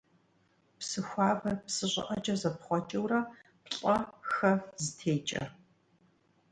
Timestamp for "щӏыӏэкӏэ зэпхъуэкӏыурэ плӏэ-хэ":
1.91-4.51